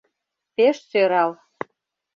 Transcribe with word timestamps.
Пеш 0.55 0.77
сӧрал... 0.89 1.31